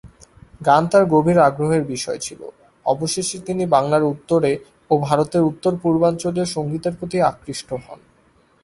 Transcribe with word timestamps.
গান 0.65 0.83
তার 0.87 1.03
গভীর 1.05 1.37
আগ্রহ 1.39 1.71
বিষয় 1.87 2.19
ছিল; 2.21 2.41
অবশেষে 2.85 3.37
তিনি 3.39 3.63
বাংলার 3.67 4.03
উত্তরে 4.03 4.51
ও 4.91 4.97
ভারতের 4.99 5.43
উত্তর-পূর্বাঞ্চলীয় 5.43 6.47
সঙ্গীতের 6.55 6.93
প্রতি 6.99 7.17
আকৃষ্ট 7.21 7.69
হন। 7.83 7.99